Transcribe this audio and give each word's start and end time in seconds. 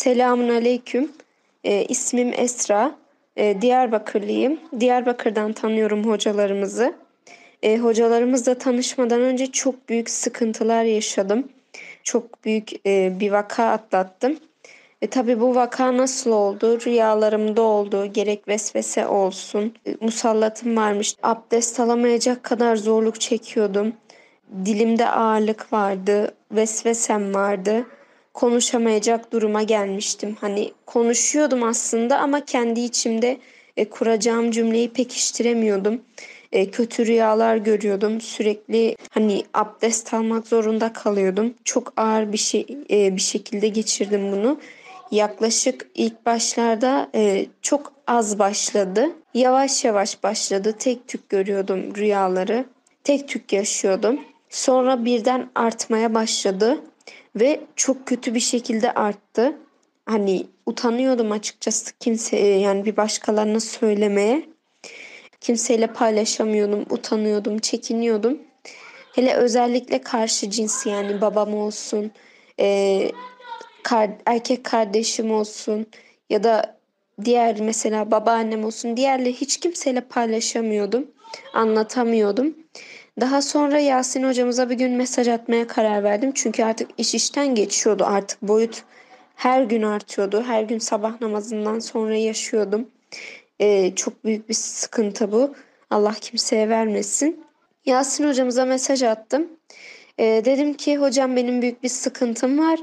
Selamun 0.00 0.48
Aleyküm. 0.48 1.12
E, 1.64 1.84
ismim 1.84 2.32
Esra. 2.36 2.94
E, 3.36 3.62
Diyarbakırlıyım. 3.62 4.60
Diyarbakır'dan 4.80 5.52
tanıyorum 5.52 6.04
hocalarımızı. 6.04 6.94
E, 7.62 7.78
hocalarımızla 7.78 8.58
tanışmadan 8.58 9.20
önce 9.20 9.46
çok 9.46 9.88
büyük 9.88 10.10
sıkıntılar 10.10 10.84
yaşadım. 10.84 11.48
Çok 12.02 12.44
büyük 12.44 12.86
e, 12.86 13.20
bir 13.20 13.30
vaka 13.30 13.64
atlattım. 13.64 14.38
E, 15.02 15.06
tabii 15.06 15.40
bu 15.40 15.54
vaka 15.54 15.96
nasıl 15.96 16.30
oldu? 16.30 16.78
Rüyalarımda 16.86 17.62
oldu. 17.62 18.06
Gerek 18.06 18.48
vesvese 18.48 19.06
olsun. 19.06 19.74
E, 19.86 19.94
musallatım 20.00 20.76
varmış. 20.76 21.14
Abdest 21.22 21.80
alamayacak 21.80 22.42
kadar 22.42 22.76
zorluk 22.76 23.20
çekiyordum. 23.20 23.92
Dilimde 24.64 25.08
ağırlık 25.08 25.72
vardı. 25.72 26.34
Vesvesem 26.52 27.34
vardı 27.34 27.86
konuşamayacak 28.34 29.32
duruma 29.32 29.62
gelmiştim. 29.62 30.36
Hani 30.40 30.72
konuşuyordum 30.86 31.62
aslında 31.62 32.18
ama 32.18 32.44
kendi 32.44 32.80
içimde 32.80 33.38
e, 33.76 33.88
kuracağım 33.88 34.50
cümleyi 34.50 34.92
pekiştiremiyordum. 34.92 36.00
E, 36.52 36.70
kötü 36.70 37.06
rüyalar 37.06 37.56
görüyordum. 37.56 38.20
Sürekli 38.20 38.96
hani 39.10 39.44
abdest 39.54 40.14
almak 40.14 40.46
zorunda 40.46 40.92
kalıyordum. 40.92 41.54
Çok 41.64 41.92
ağır 41.96 42.32
bir 42.32 42.38
şey 42.38 42.66
e, 42.90 43.16
bir 43.16 43.20
şekilde 43.20 43.68
geçirdim 43.68 44.32
bunu. 44.32 44.60
Yaklaşık 45.10 45.86
ilk 45.94 46.26
başlarda 46.26 47.10
e, 47.14 47.46
çok 47.62 47.92
az 48.06 48.38
başladı. 48.38 49.10
Yavaş 49.34 49.84
yavaş 49.84 50.22
başladı. 50.22 50.74
Tek 50.78 51.08
tük 51.08 51.28
görüyordum 51.28 51.94
rüyaları. 51.96 52.64
Tek 53.04 53.28
tük 53.28 53.52
yaşıyordum. 53.52 54.20
Sonra 54.50 55.04
birden 55.04 55.50
artmaya 55.54 56.14
başladı 56.14 56.80
ve 57.36 57.60
çok 57.76 58.06
kötü 58.06 58.34
bir 58.34 58.40
şekilde 58.40 58.94
arttı. 58.94 59.56
Hani 60.06 60.46
utanıyordum 60.66 61.32
açıkçası 61.32 61.92
kimseye 62.00 62.58
yani 62.58 62.84
bir 62.84 62.96
başkalarına 62.96 63.60
söylemeye. 63.60 64.48
Kimseyle 65.40 65.86
paylaşamıyordum, 65.86 66.86
utanıyordum, 66.90 67.58
çekiniyordum. 67.58 68.38
Hele 69.14 69.34
özellikle 69.34 70.00
karşı 70.00 70.50
cins 70.50 70.86
yani 70.86 71.20
babam 71.20 71.54
olsun, 71.54 72.10
e, 72.60 73.10
kar, 73.82 74.10
erkek 74.26 74.64
kardeşim 74.64 75.30
olsun 75.30 75.86
ya 76.30 76.44
da 76.44 76.80
diğer 77.24 77.60
mesela 77.60 78.10
babaannem 78.10 78.64
olsun 78.64 78.96
diğerle 78.96 79.32
hiç 79.32 79.56
kimseyle 79.60 80.00
paylaşamıyordum, 80.00 81.06
anlatamıyordum. 81.54 82.54
Daha 83.20 83.42
sonra 83.42 83.78
Yasin 83.78 84.22
hocamıza 84.22 84.70
bir 84.70 84.74
gün 84.74 84.92
mesaj 84.92 85.28
atmaya 85.28 85.66
karar 85.66 86.04
verdim. 86.04 86.32
Çünkü 86.34 86.64
artık 86.64 86.90
iş 86.98 87.14
işten 87.14 87.54
geçiyordu. 87.54 88.04
Artık 88.06 88.42
boyut 88.42 88.82
her 89.36 89.62
gün 89.62 89.82
artıyordu. 89.82 90.42
Her 90.46 90.62
gün 90.62 90.78
sabah 90.78 91.20
namazından 91.20 91.78
sonra 91.78 92.16
yaşıyordum. 92.16 92.88
Ee, 93.60 93.94
çok 93.94 94.24
büyük 94.24 94.48
bir 94.48 94.54
sıkıntı 94.54 95.32
bu. 95.32 95.54
Allah 95.90 96.14
kimseye 96.20 96.68
vermesin. 96.68 97.44
Yasin 97.86 98.28
hocamıza 98.28 98.64
mesaj 98.64 99.02
attım. 99.02 99.48
Ee, 100.18 100.42
dedim 100.44 100.74
ki 100.74 100.96
hocam 100.96 101.36
benim 101.36 101.62
büyük 101.62 101.82
bir 101.82 101.88
sıkıntım 101.88 102.58
var. 102.58 102.80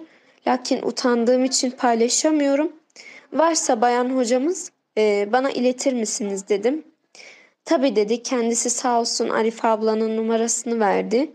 Lakin 0.47 0.81
utandığım 0.81 1.45
için 1.45 1.71
paylaşamıyorum. 1.71 2.71
Varsa 3.33 3.81
bayan 3.81 4.09
hocamız 4.09 4.71
e, 4.97 5.29
bana 5.31 5.51
iletir 5.51 5.93
misiniz 5.93 6.49
dedim. 6.49 6.83
Tabii 7.67 7.95
dedi 7.95 8.23
kendisi 8.23 8.69
sağ 8.69 8.99
olsun 8.99 9.29
Arif 9.29 9.65
ablanın 9.65 10.17
numarasını 10.17 10.79
verdi. 10.79 11.31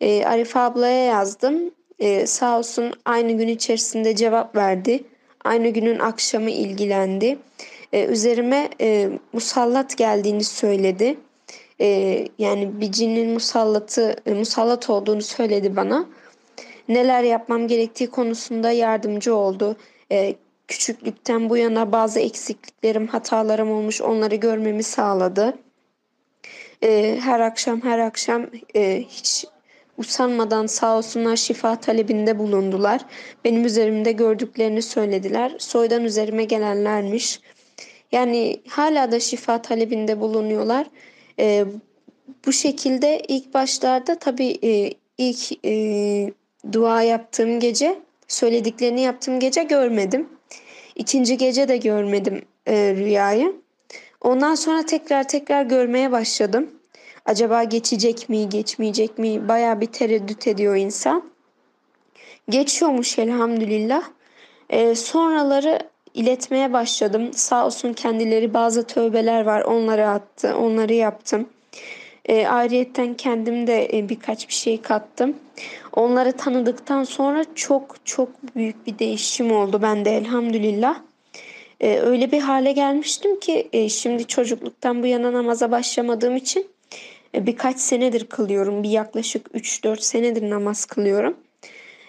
E, 0.00 0.24
Arif 0.24 0.56
ablaya 0.56 1.04
yazdım. 1.04 1.70
E, 1.98 2.26
sağ 2.26 2.58
olsun 2.58 2.92
aynı 3.04 3.32
gün 3.32 3.48
içerisinde 3.48 4.16
cevap 4.16 4.56
verdi. 4.56 5.04
Aynı 5.44 5.68
günün 5.68 5.98
akşamı 5.98 6.50
ilgilendi. 6.50 7.38
E, 7.92 8.04
üzerime 8.04 8.70
e, 8.80 9.08
musallat 9.32 9.96
geldiğini 9.96 10.44
söyledi. 10.44 11.18
E, 11.80 11.88
yani 12.38 12.80
bir 12.80 12.92
cinin 12.92 13.30
musallatı 13.30 14.16
e, 14.26 14.34
musallat 14.34 14.90
olduğunu 14.90 15.22
söyledi 15.22 15.76
bana. 15.76 16.06
Neler 16.88 17.22
yapmam 17.22 17.68
gerektiği 17.68 18.10
konusunda 18.10 18.70
yardımcı 18.70 19.34
oldu. 19.34 19.76
E, 20.12 20.34
küçüklükten 20.68 21.50
bu 21.50 21.56
yana 21.56 21.92
bazı 21.92 22.20
eksikliklerim, 22.20 23.06
hatalarım 23.06 23.70
olmuş 23.70 24.00
onları 24.00 24.34
görmemi 24.34 24.82
sağladı. 24.82 25.58
Ee, 26.82 27.18
her 27.22 27.40
akşam 27.40 27.82
her 27.82 27.98
akşam 27.98 28.46
e, 28.76 29.04
hiç 29.08 29.44
usanmadan 29.98 30.66
sağ 30.66 30.96
olsunlar 30.96 31.36
şifa 31.36 31.80
talebinde 31.80 32.38
bulundular. 32.38 33.00
Benim 33.44 33.64
üzerimde 33.64 34.12
gördüklerini 34.12 34.82
söylediler. 34.82 35.54
Soydan 35.58 36.04
üzerime 36.04 36.44
gelenlermiş. 36.44 37.40
Yani 38.12 38.60
hala 38.68 39.12
da 39.12 39.20
şifa 39.20 39.62
talebinde 39.62 40.20
bulunuyorlar. 40.20 40.86
Ee, 41.38 41.64
bu 42.46 42.52
şekilde 42.52 43.22
ilk 43.28 43.54
başlarda 43.54 44.18
tabii 44.18 44.58
e, 44.62 44.92
ilk 45.18 45.64
e, 45.64 46.32
dua 46.72 47.02
yaptığım 47.02 47.60
gece, 47.60 47.98
söylediklerini 48.28 49.00
yaptığım 49.00 49.40
gece 49.40 49.62
görmedim. 49.62 50.28
İkinci 50.98 51.36
gece 51.36 51.68
de 51.68 51.76
görmedim 51.76 52.42
e, 52.66 52.94
rüyayı. 52.96 53.56
Ondan 54.20 54.54
sonra 54.54 54.86
tekrar 54.86 55.28
tekrar 55.28 55.62
görmeye 55.62 56.12
başladım. 56.12 56.70
Acaba 57.24 57.64
geçecek 57.64 58.28
mi, 58.28 58.48
geçmeyecek 58.48 59.18
mi? 59.18 59.48
Baya 59.48 59.80
bir 59.80 59.86
tereddüt 59.86 60.46
ediyor 60.46 60.76
insan. 60.76 61.30
Geçiyormuş 62.48 63.18
elhamdülillah. 63.18 64.02
E, 64.70 64.94
sonraları 64.94 65.78
iletmeye 66.14 66.72
başladım. 66.72 67.30
Sağ 67.32 67.66
olsun 67.66 67.92
kendileri 67.92 68.54
bazı 68.54 68.86
tövbeler 68.86 69.44
var. 69.44 69.62
Onları 69.62 70.08
attı, 70.08 70.56
onları 70.56 70.94
yaptım. 70.94 71.48
E, 72.28 72.46
ayrıyetten 72.46 73.14
kendim 73.14 73.66
de 73.66 73.98
e, 73.98 74.08
birkaç 74.08 74.48
bir 74.48 74.54
şey 74.54 74.82
kattım. 74.82 75.36
Onları 75.92 76.32
tanıdıktan 76.32 77.04
sonra 77.04 77.44
çok 77.54 77.96
çok 78.04 78.56
büyük 78.56 78.86
bir 78.86 78.98
değişim 78.98 79.52
oldu 79.52 79.82
bende 79.82 80.10
elhamdülillah. 80.10 81.00
E, 81.80 81.98
öyle 81.98 82.32
bir 82.32 82.40
hale 82.40 82.72
gelmiştim 82.72 83.40
ki 83.40 83.68
e, 83.72 83.88
şimdi 83.88 84.26
çocukluktan 84.26 85.02
bu 85.02 85.06
yana 85.06 85.32
namaza 85.32 85.70
başlamadığım 85.70 86.36
için 86.36 86.66
e, 87.34 87.46
birkaç 87.46 87.78
senedir 87.78 88.24
kılıyorum. 88.24 88.82
Bir 88.82 88.90
yaklaşık 88.90 89.46
3-4 89.54 90.00
senedir 90.00 90.50
namaz 90.50 90.84
kılıyorum. 90.84 91.36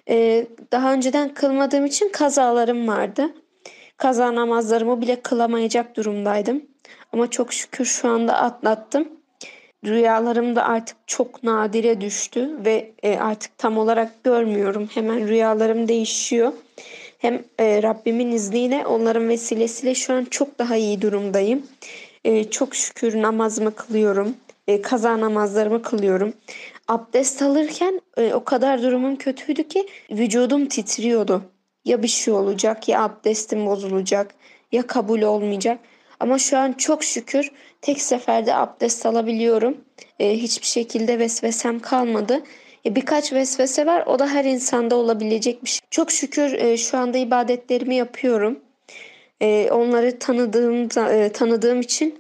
E, 0.10 0.48
daha 0.72 0.94
önceden 0.94 1.34
kılmadığım 1.34 1.86
için 1.86 2.10
kazalarım 2.10 2.88
vardı. 2.88 3.30
Kaza 3.98 4.36
namazlarımı 4.36 5.02
bile 5.02 5.22
kılamayacak 5.22 5.96
durumdaydım. 5.96 6.62
Ama 7.14 7.30
çok 7.30 7.54
şükür 7.54 7.86
şu 7.86 8.10
anda 8.10 8.38
atlattım. 8.38 9.19
Rüyalarım 9.86 10.56
da 10.56 10.64
artık 10.66 10.98
çok 11.08 11.44
nadire 11.44 12.02
düştü 12.02 12.50
ve 12.66 12.92
e, 13.04 13.18
artık 13.18 13.58
tam 13.58 13.78
olarak 13.78 14.24
görmüyorum. 14.24 14.90
Hemen 14.94 15.28
rüyalarım 15.28 15.88
değişiyor. 15.88 16.54
Hem 17.18 17.44
e, 17.60 17.84
Rabbimin 17.84 18.32
izniyle 18.32 18.86
onların 18.86 19.30
vesilesiyle 19.30 19.96
şu 19.96 20.14
an 20.14 20.26
çok 20.26 20.60
daha 20.60 20.76
iyi 20.76 21.02
durumdayım. 21.02 21.64
E, 22.26 22.44
çok 22.50 22.76
şükür 22.76 23.22
namazımı 23.22 23.76
kılıyorum. 23.76 24.36
E, 24.68 24.82
kaza 24.82 25.20
namazlarımı 25.20 25.82
kılıyorum. 25.82 26.34
Abdest 26.88 27.42
alırken 27.42 28.02
e, 28.18 28.34
o 28.34 28.44
kadar 28.44 28.82
durumum 28.82 29.16
kötüydü 29.16 29.68
ki 29.68 29.88
vücudum 30.12 30.66
titriyordu. 30.66 31.42
Ya 31.86 32.04
bir 32.04 32.08
şey 32.08 32.34
olacak 32.34 32.90
ya 32.90 33.04
abdestim 33.04 33.66
bozulacak 33.66 34.34
ya 34.72 34.88
kabul 34.88 35.22
olmayacak. 35.22 35.80
Ama 36.20 36.40
şu 36.40 36.58
an 36.58 36.74
çok 36.74 37.04
şükür 37.04 37.52
tek 37.82 38.02
seferde 38.02 38.56
abdest 38.56 39.06
alabiliyorum. 39.06 39.78
E, 40.20 40.34
hiçbir 40.38 40.68
şekilde 40.68 41.20
vesvesem 41.20 41.80
kalmadı. 41.80 42.44
E, 42.86 42.96
birkaç 42.96 43.34
vesvese 43.34 43.86
var. 43.86 44.04
O 44.06 44.20
da 44.20 44.28
her 44.28 44.46
insanda 44.46 44.96
olabilecek 44.96 45.64
bir 45.64 45.70
şey. 45.70 45.80
Çok 45.92 46.12
şükür 46.12 46.54
e, 46.54 46.78
şu 46.78 46.98
anda 46.98 47.18
ibadetlerimi 47.18 47.96
yapıyorum. 47.96 48.60
E, 49.42 49.70
onları 49.72 50.20
tanıdığım 50.20 50.90
e, 51.10 51.32
tanıdığım 51.32 51.82
için 51.82 52.20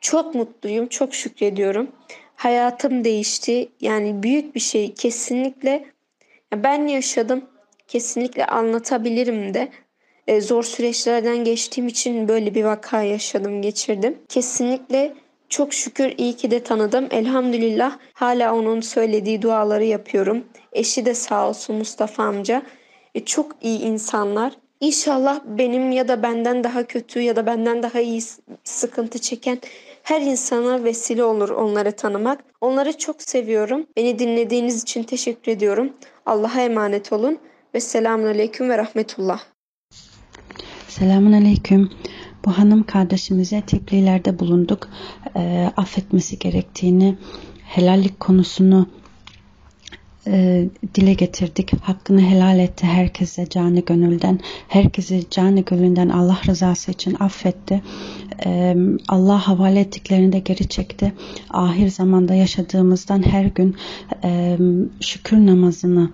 çok 0.00 0.34
mutluyum. 0.34 0.88
Çok 0.88 1.14
şükrediyorum. 1.14 1.90
Hayatım 2.36 3.04
değişti. 3.04 3.68
Yani 3.80 4.22
büyük 4.22 4.54
bir 4.54 4.60
şey 4.60 4.94
kesinlikle 4.94 5.84
ben 6.54 6.86
yaşadım. 6.86 7.44
Kesinlikle 7.88 8.46
anlatabilirim 8.46 9.54
de. 9.54 9.68
E, 10.30 10.40
zor 10.40 10.62
süreçlerden 10.62 11.44
geçtiğim 11.44 11.88
için 11.88 12.28
böyle 12.28 12.54
bir 12.54 12.64
vaka 12.64 13.02
yaşadım, 13.02 13.62
geçirdim. 13.62 14.18
Kesinlikle 14.28 15.14
çok 15.48 15.74
şükür 15.74 16.14
iyi 16.18 16.36
ki 16.36 16.50
de 16.50 16.62
tanıdım. 16.62 17.08
Elhamdülillah 17.10 17.98
hala 18.14 18.54
onun 18.54 18.80
söylediği 18.80 19.42
duaları 19.42 19.84
yapıyorum. 19.84 20.44
Eşi 20.72 21.06
de 21.06 21.14
sağ 21.14 21.48
olsun 21.48 21.76
Mustafa 21.76 22.22
amca. 22.22 22.62
E, 23.14 23.24
çok 23.24 23.56
iyi 23.62 23.80
insanlar. 23.80 24.52
İnşallah 24.80 25.40
benim 25.44 25.92
ya 25.92 26.08
da 26.08 26.22
benden 26.22 26.64
daha 26.64 26.86
kötü 26.86 27.20
ya 27.20 27.36
da 27.36 27.46
benden 27.46 27.82
daha 27.82 28.00
iyi 28.00 28.22
sıkıntı 28.64 29.18
çeken 29.18 29.58
her 30.02 30.20
insana 30.20 30.84
vesile 30.84 31.24
olur 31.24 31.48
onları 31.48 31.92
tanımak. 31.92 32.44
Onları 32.60 32.98
çok 32.98 33.22
seviyorum. 33.22 33.86
Beni 33.96 34.18
dinlediğiniz 34.18 34.82
için 34.82 35.02
teşekkür 35.02 35.52
ediyorum. 35.52 35.92
Allah'a 36.26 36.60
emanet 36.60 37.12
olun 37.12 37.38
ve 37.74 37.80
selamun 37.80 38.26
aleyküm 38.26 38.70
ve 38.70 38.78
rahmetullah. 38.78 39.40
Selamun 40.90 41.32
Aleyküm. 41.32 41.90
Bu 42.44 42.58
hanım 42.58 42.82
kardeşimize 42.82 43.60
tebliğlerde 43.60 44.38
bulunduk. 44.38 44.88
E, 45.36 45.70
affetmesi 45.76 46.38
gerektiğini, 46.38 47.16
helallik 47.64 48.20
konusunu 48.20 48.86
e, 50.26 50.64
dile 50.94 51.12
getirdik. 51.12 51.72
Hakkını 51.82 52.20
helal 52.20 52.58
etti 52.58 52.86
herkese 52.86 53.48
canı 53.48 53.80
gönülden. 53.80 54.40
Herkesi 54.68 55.30
canı 55.30 55.60
gönülden 55.60 56.08
Allah 56.08 56.40
rızası 56.46 56.90
için 56.90 57.16
affetti. 57.20 57.82
E, 58.46 58.76
Allah 59.08 59.48
havale 59.48 59.80
ettiklerini 59.80 60.32
de 60.32 60.38
geri 60.38 60.68
çekti. 60.68 61.12
Ahir 61.50 61.88
zamanda 61.88 62.34
yaşadığımızdan 62.34 63.22
her 63.22 63.44
gün 63.44 63.76
e, 64.24 64.58
şükür 65.00 65.36
namazını 65.36 66.10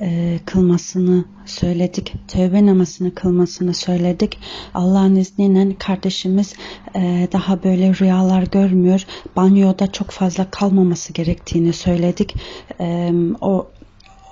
e, 0.00 0.38
kılmasını 0.44 1.24
söyledik. 1.46 2.12
Tövbe 2.28 2.66
namazını 2.66 3.14
kılmasını 3.14 3.74
söyledik. 3.74 4.38
Allah'ın 4.74 5.16
izniyle 5.16 5.76
kardeşimiz 5.78 6.54
e, 6.96 7.28
daha 7.32 7.64
böyle 7.64 7.94
rüyalar 7.94 8.42
görmüyor. 8.42 9.06
Banyoda 9.36 9.92
çok 9.92 10.10
fazla 10.10 10.50
kalmaması 10.50 11.12
gerektiğini 11.12 11.72
söyledik. 11.72 12.34
E, 12.80 13.12
o 13.40 13.70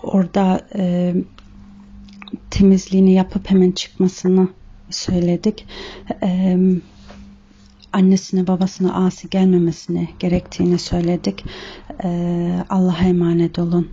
orada 0.02 0.60
e, 0.74 1.14
temizliğini 2.50 3.12
yapıp 3.12 3.50
hemen 3.50 3.70
çıkmasını 3.70 4.48
söyledik. 4.90 5.66
E, 6.22 6.58
annesine 7.92 8.46
babasına 8.46 8.94
asi 9.06 9.30
gelmemesini 9.30 10.08
gerektiğini 10.18 10.78
söyledik. 10.78 11.44
E, 12.04 12.08
Allah'a 12.68 13.04
emanet 13.04 13.58
olun. 13.58 13.88